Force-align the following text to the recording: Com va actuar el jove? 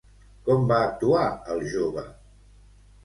Com 0.47 0.63
va 0.71 0.79
actuar 0.85 1.25
el 1.57 1.61
jove? 1.77 2.07